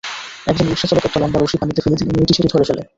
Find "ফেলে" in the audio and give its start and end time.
1.83-1.97, 2.69-2.81